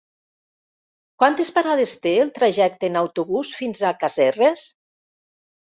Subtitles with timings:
[1.23, 4.69] Quantes parades té el trajecte en autobús fins a Casserres?